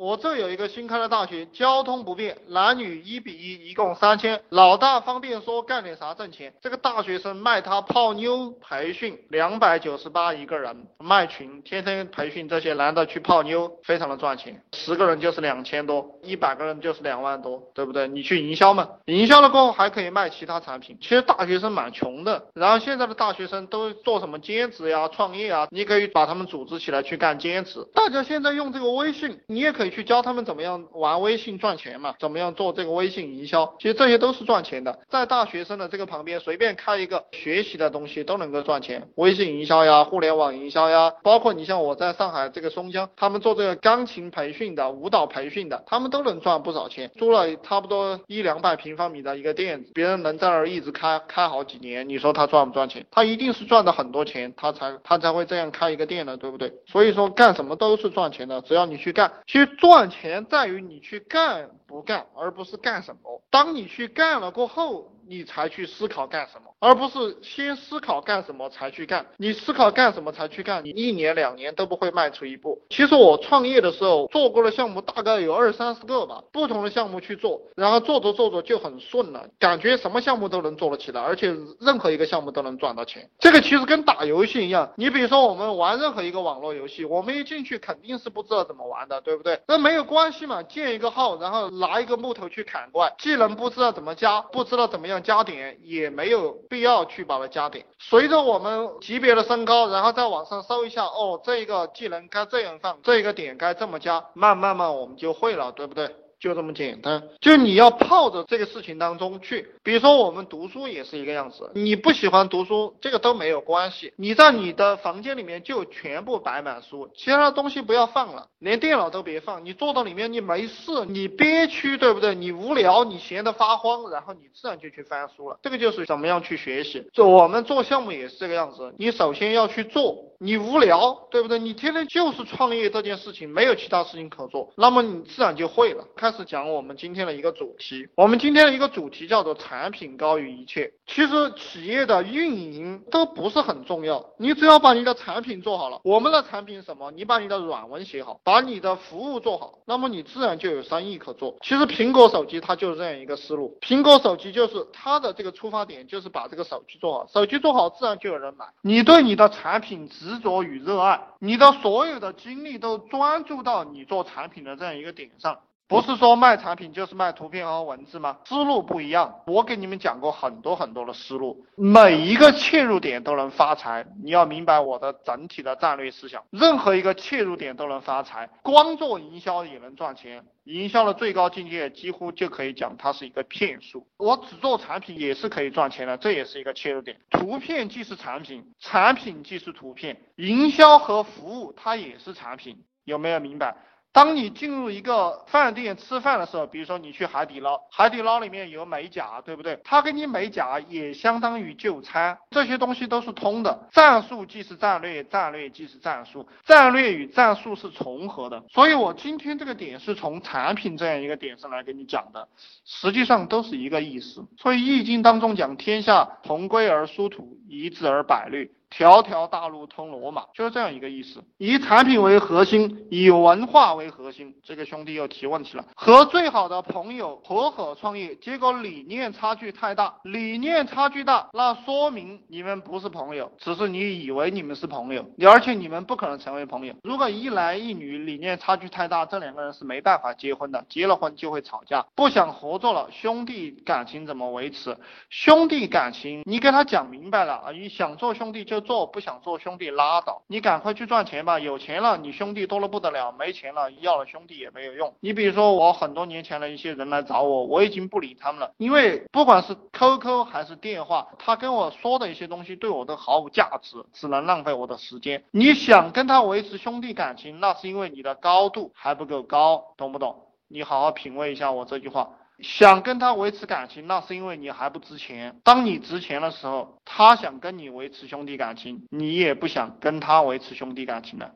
[0.00, 4.40] 我这有一个新开的大学，交通不便，男女一比一，一共三千。
[4.48, 6.54] 老大方便说干点啥挣钱？
[6.62, 14.62] 这个大学生卖他泡妞培训，两百九十八一个人，卖群，天天培训这些男的去泡妞，非常的赚钱。
[14.72, 18.08] 十个人就是两千多，一百个人就是两万多，对不对？
[18.08, 20.96] 你去营销嘛，营销了过后还可以卖其他产品。
[21.02, 25.68] 其实大学生蛮穷的，然后现在的大学生都做什么兼职呀、创业啊？
[25.70, 27.86] 你可以把他们组织起来去干兼职。
[27.94, 29.89] 大家现在用这个微信，你也可以。
[29.90, 32.14] 去教他们怎么样玩微信赚钱嘛？
[32.18, 33.74] 怎么样做这个微信营销？
[33.78, 34.98] 其实这些都是赚钱的。
[35.08, 39.08] 在大学生的这个旁边，随便开一个学习的东西都能够赚钱。
[39.16, 47.10] 微信营销呀，互联网营销呀，包括你像我在上海这个松江，他们做这个钢琴培训的、舞蹈培训的，他们都能赚不少钱。
[47.16, 53.04] 租了差不多一两百平方米的一个店，别人能在那儿一直开开好几年，你说他赚不赚钱？
[53.10, 56.72] 他一定是赚的很多钱，他才他才会这样开一个店的，对不对？
[56.86, 59.32] 所以说干什么都是赚钱的，只要你去干。
[59.46, 59.68] 其实。
[59.80, 63.42] 赚钱在于你去干不干，而不是干什么。
[63.50, 65.10] 当你去干了过后。
[65.30, 69.26] 你才去思考干什么，而不是先思考干什么才去干。
[69.36, 72.80] 你思考干什么才去干，你一年两年都不会迈出一步。
[72.88, 83.28] 其实我创业的时候做过的项目大概有二三十个吧，不同的项目去做，然后做着做着就很顺了，感觉什么项目都能做得起来，而且任何一个项目都能赚到钱。
[83.38, 89.60] 这个其实跟打游戏一样，你比如说我们玩任何一个网络游戏，我们一进去肯定是不知道怎么玩的，对不对？
[89.68, 95.20] 那没有关系嘛，建一个号，然后拿一个木头去砍怪，技能不知道怎么加，不知道怎么样。
[95.22, 97.84] 加点也没有必要去把它加点。
[97.98, 106.14] 随着我们级别的升高，然后在网上搜一下，哦，这个技能该这样放，这个点该这么加，慢慢慢我们就会了，对不对？
[106.40, 109.74] 就这么简单，就你要泡着这个事情当中去。
[109.82, 114.14] 比如说我们读书也是一个样子，你不喜欢读书，这个都没有关系。
[114.16, 119.64] 你在你的房间里面就全部摆满书，其他的东西不要放了，连电脑都别放。
[119.66, 122.34] 你坐到里面，你没事，你憋屈，对不对？
[122.34, 125.58] 你无聊，你闲得发慌，然后你自然就去翻书了。
[125.62, 127.06] 这个就是怎么样去学习。
[127.12, 130.29] 就我们做项目也是这个样子，你首先要去做。
[130.42, 131.58] 你无聊，对不对？
[131.58, 136.02] 你天天就是创业这件事情，没有其他事情可做，那么你自然就会了。
[136.16, 140.90] 开始讲我们今天的一个主题，我们今天的一个主题叫做产品高于一切。
[141.06, 146.00] 其实企业的运营都不是很重要，你只要把你的产品做好了。
[146.04, 147.10] 我们的产品什么？
[147.10, 151.54] 你把你的软文写好，把你的服务做好，那么你自然就有生意可做。
[151.60, 158.64] 其实苹果手机它就是这样一个思路，苹果手机就是它的这个出发点就是把这个手机做好，手机做好自然就有人买。
[158.80, 165.58] 你对你的产品只执着与热爱，你的所有的精力都专注到你做产品的这样一个点上，
[165.90, 168.38] 不是说卖产品就是卖图片和文字吗？
[168.44, 169.40] 思路不一样。
[169.44, 174.06] 我给你们讲过很多很多的思路，每一个切入点都能发财。
[174.22, 178.48] 你要明白我的整体的战略思想，任何一个切入点都能发财。
[178.62, 184.06] 光做营销也能赚钱，营销的最高境界几乎就可以讲它是一个骗术。
[184.16, 187.16] 我只做产品也是可以赚钱的，这也是一个切入点。
[187.30, 193.74] 图片既是产品，产品既是图片，营销和服务它也是产品，有没有明白？
[194.12, 199.78] 当你进入一个饭店吃饭的时候，比如说你去海底捞，海底捞里面有美甲，对不对？
[199.84, 203.88] 他给你美甲也相当于就餐，这些东西都是通的。
[203.92, 208.64] 战术即是战略，战略即是战术，战略与战术是重合的。
[208.68, 212.48] 所以我今天这个点是从产品这样一个点上来给你讲的，
[212.84, 214.44] 实际上都是一个意思。
[214.58, 218.72] 所以易经当中讲天下同归而殊途，一致而百虑。
[218.90, 221.42] 条条大路通罗马，就是这样一个意思。
[221.58, 224.54] 以产品为核心，以文化为核心。
[224.62, 230.14] 这个兄弟又提问题了：和最好的朋友合伙创业，结果理念差距太大。
[230.24, 236.94] 理念差距大，那说明你们不是朋友，只是你以为你们是朋友，而且你们不可能成为朋友。
[237.02, 243.08] 如果一男一女理念差距太大，这两个人是没办法结婚的，结了婚就会吵架，不想合作了。
[243.10, 244.96] 兄弟感情怎么维持？
[245.28, 251.58] 兄弟感情，你给他讲明白了啊，你想做兄弟就做不想做兄弟拉倒，你赶快去赚钱吧。
[251.58, 255.14] 有钱了，你兄弟多了不得了；没钱了，要了兄弟也没有用。
[255.20, 265.44] 你比如说，我很多年前的一些人来找我，我已经不理他们了，因为不管是 QQ 还是电话，他跟我说的一些东西对我都毫无价值，只能浪费我的时间。
[265.50, 270.46] 你想跟他维持兄弟感情，那是因为你的高度还不够高，懂不懂？
[270.68, 272.30] 你好好品味一下我这句话。
[272.62, 275.60] 想跟他维持感情，那是因为你还不值钱。
[275.64, 281.52] 当你值钱的时候，他想跟你维持兄弟感情，你也不想跟他维持兄弟感情了。